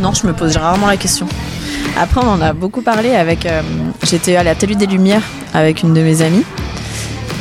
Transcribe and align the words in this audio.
Non, 0.00 0.12
je 0.12 0.26
me 0.26 0.32
pose 0.32 0.56
rarement 0.56 0.86
la 0.86 0.96
question. 0.96 1.26
Après, 2.00 2.20
on 2.24 2.28
en 2.28 2.40
a 2.40 2.52
beaucoup 2.52 2.82
parlé 2.82 3.14
avec. 3.14 3.46
euh, 3.46 3.62
J'étais 4.04 4.36
à 4.36 4.44
l'atelier 4.44 4.76
des 4.76 4.86
Lumières 4.86 5.22
avec 5.54 5.82
une 5.82 5.92
de 5.92 6.00
mes 6.02 6.22
amies 6.22 6.44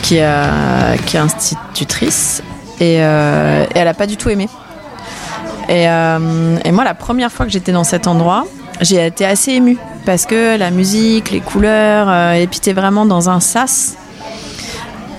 qui, 0.01 0.17
euh, 0.19 0.93
est 0.95 1.17
institutrice 1.17 2.41
et, 2.79 2.97
euh, 2.99 3.65
elle 3.75 3.87
a 3.87 3.93
pas 3.93 4.07
du 4.07 4.17
tout 4.17 4.29
aimé. 4.29 4.49
Et, 5.69 5.85
moi, 6.71 6.83
la 6.83 6.93
première 6.95 7.31
fois 7.31 7.45
que 7.45 7.51
j'étais 7.51 7.71
dans 7.71 7.83
cet 7.83 8.07
endroit, 8.07 8.45
j'ai 8.81 9.05
été 9.05 9.25
assez 9.25 9.51
émue 9.51 9.77
parce 10.05 10.25
que 10.25 10.57
la 10.57 10.71
musique, 10.71 11.29
les 11.31 11.41
couleurs, 11.41 12.33
et 12.33 12.47
puis 12.47 12.59
t'es 12.59 12.73
vraiment 12.73 13.05
dans 13.05 13.29
un 13.29 13.39
sas. 13.41 13.95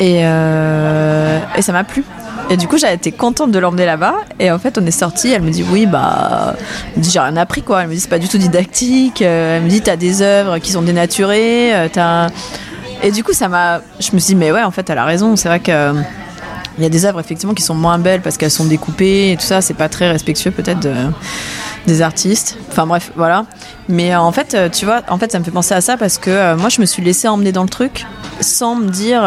Et 0.00 0.22
ça 0.22 1.72
m'a 1.72 1.84
plu. 1.84 2.02
Et 2.50 2.56
du 2.56 2.66
coup, 2.66 2.78
j'ai 2.78 2.90
été 2.92 3.12
contente 3.12 3.50
de 3.50 3.58
l'emmener 3.58 3.84
là-bas. 3.84 4.14
Et 4.40 4.50
en 4.50 4.58
fait, 4.58 4.78
on 4.78 4.86
est 4.86 4.90
sorti. 4.90 5.30
Elle 5.32 5.42
me 5.42 5.50
dit 5.50 5.64
oui, 5.70 5.84
bah, 5.86 6.54
j'ai 6.98 7.20
rien 7.20 7.36
appris 7.36 7.62
quoi. 7.62 7.82
Elle 7.82 7.88
me 7.88 7.94
dit 7.94 8.00
c'est 8.00 8.08
pas 8.08 8.18
du 8.18 8.28
tout 8.28 8.38
didactique. 8.38 9.20
Euh, 9.22 9.58
Elle 9.58 9.64
me 9.64 9.68
dit 9.68 9.82
t'as 9.82 9.96
des 9.96 10.22
œuvres 10.22 10.58
qui 10.58 10.72
sont 10.72 10.82
dénaturées. 10.82 11.74
euh, 11.74 11.88
t'as- 11.92 12.28
Et 13.02 13.10
du 13.10 13.22
coup, 13.22 13.32
ça 13.34 13.48
m'a. 13.48 13.80
Je 14.00 14.10
me 14.12 14.18
suis 14.18 14.34
dit 14.34 14.34
mais 14.34 14.50
ouais, 14.50 14.62
en 14.62 14.70
fait, 14.70 14.88
elle 14.88 14.98
a 14.98 15.04
raison. 15.04 15.36
C'est 15.36 15.48
vrai 15.48 15.60
que 15.60 15.94
il 16.78 16.82
y 16.84 16.86
a 16.86 16.90
des 16.90 17.04
œuvres 17.04 17.20
effectivement 17.20 17.54
qui 17.54 17.62
sont 17.62 17.74
moins 17.74 17.98
belles 17.98 18.22
parce 18.22 18.36
qu'elles 18.38 18.50
sont 18.52 18.64
découpées 18.64 19.32
et 19.32 19.36
tout 19.36 19.44
ça. 19.44 19.60
C'est 19.60 19.74
pas 19.74 19.88
très 19.90 20.08
respectueux 20.10 20.50
peut-être 20.52 20.80
de- 20.80 20.94
des 21.86 22.00
artistes. 22.02 22.56
Enfin 22.70 22.86
bref, 22.86 23.12
voilà. 23.14 23.44
Mais 23.90 24.14
euh, 24.14 24.20
en 24.20 24.32
fait, 24.32 24.56
tu 24.72 24.86
vois, 24.86 25.02
en 25.08 25.18
fait, 25.18 25.30
ça 25.32 25.38
me 25.38 25.44
fait 25.44 25.50
penser 25.50 25.74
à 25.74 25.80
ça 25.82 25.96
parce 25.98 26.16
que 26.16 26.54
moi, 26.54 26.70
je 26.70 26.80
me 26.80 26.86
suis 26.86 27.02
laissée 27.02 27.28
emmener 27.28 27.52
dans 27.52 27.62
le 27.64 27.68
truc 27.68 28.06
sans 28.40 28.74
me 28.74 28.88
dire. 28.88 29.20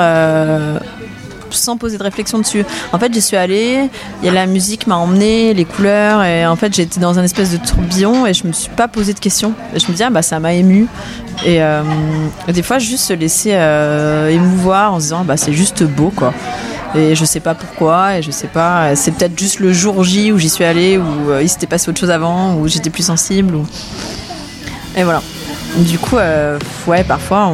Sans 1.55 1.77
poser 1.77 1.97
de 1.97 2.03
réflexion 2.03 2.39
dessus. 2.39 2.65
En 2.91 2.99
fait, 2.99 3.13
j'y 3.13 3.21
suis 3.21 3.37
allée, 3.37 3.89
y 4.23 4.27
a 4.27 4.31
la 4.31 4.45
musique 4.45 4.87
m'a 4.87 4.95
emmenée, 4.95 5.53
les 5.53 5.65
couleurs, 5.65 6.23
et 6.23 6.45
en 6.45 6.55
fait, 6.55 6.73
j'étais 6.75 6.99
dans 6.99 7.19
un 7.19 7.23
espèce 7.23 7.51
de 7.51 7.57
tourbillon 7.57 8.25
et 8.25 8.33
je 8.33 8.47
me 8.47 8.51
suis 8.51 8.69
pas 8.69 8.87
posé 8.87 9.13
de 9.13 9.19
questions. 9.19 9.53
Je 9.75 9.85
me 9.87 9.93
dis, 9.93 10.03
ah 10.03 10.09
bah 10.09 10.21
ça 10.21 10.39
m'a 10.39 10.53
ému. 10.53 10.87
Et 11.45 11.61
euh, 11.63 11.81
des 12.47 12.61
fois, 12.61 12.79
juste 12.79 13.05
se 13.05 13.13
laisser 13.13 13.51
euh, 13.53 14.29
émouvoir 14.29 14.93
en 14.93 14.99
se 14.99 15.05
disant, 15.05 15.23
bah 15.23 15.37
c'est 15.37 15.53
juste 15.53 15.83
beau 15.83 16.11
quoi. 16.15 16.33
Et 16.93 17.15
je 17.15 17.23
sais 17.23 17.39
pas 17.39 17.55
pourquoi, 17.55 18.17
et 18.17 18.21
je 18.21 18.31
sais 18.31 18.47
pas, 18.47 18.95
c'est 18.95 19.11
peut-être 19.11 19.39
juste 19.39 19.59
le 19.59 19.71
jour 19.71 20.03
J 20.03 20.31
où 20.31 20.37
j'y 20.37 20.49
suis 20.49 20.65
allée, 20.65 20.97
où 20.97 21.31
euh, 21.31 21.41
il 21.41 21.47
s'était 21.47 21.67
passé 21.67 21.89
autre 21.89 21.99
chose 21.99 22.11
avant, 22.11 22.55
où 22.55 22.67
j'étais 22.67 22.89
plus 22.89 23.03
sensible. 23.03 23.55
Et 24.97 25.03
voilà. 25.03 25.21
Du 25.77 25.97
coup, 25.97 26.17
ouais, 26.87 27.03
parfois 27.05 27.49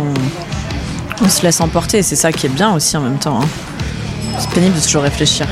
on, 1.22 1.30
se 1.30 1.44
laisse 1.44 1.62
emporter, 1.62 2.02
c'est 2.02 2.16
ça 2.16 2.32
qui 2.32 2.48
est 2.48 2.50
bien 2.50 2.74
aussi 2.74 2.98
en 2.98 3.02
même 3.02 3.20
temps. 3.20 3.40
hein. 3.42 3.67
C'est 4.40 4.50
pénible 4.52 4.76
de 4.76 4.82
toujours 4.82 5.04
réfléchir. 5.04 5.48